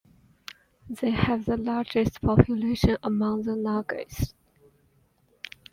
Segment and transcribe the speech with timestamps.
[0.89, 4.33] They have the largest population among the Nagas.